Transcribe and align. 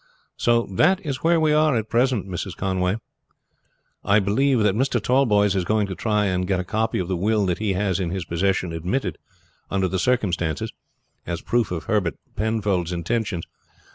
So 0.35 0.67
that 0.73 0.99
is 1.05 1.17
where 1.17 1.39
we 1.39 1.53
are 1.53 1.75
at 1.75 1.87
present, 1.91 2.27
Mrs. 2.27 2.55
Conway. 2.57 2.95
I 4.03 4.17
believe 4.19 4.61
that 4.63 4.73
Mr. 4.73 4.99
Tallboys 4.99 5.55
is 5.55 5.63
going 5.63 5.85
to 5.85 5.93
try 5.93 6.25
and 6.25 6.47
get 6.47 6.59
a 6.59 6.63
copy 6.63 6.97
of 6.97 7.07
the 7.07 7.15
will 7.15 7.45
that 7.45 7.59
he 7.59 7.73
has 7.73 7.99
in 7.99 8.09
his 8.09 8.25
possession 8.25 8.73
admitted 8.73 9.19
under 9.69 9.87
the 9.87 9.99
circumstances 9.99 10.73
as 11.27 11.41
proof 11.43 11.69
of 11.69 11.83
Herbert 11.83 12.15
Penfold's 12.35 12.91
intentions. 12.91 13.43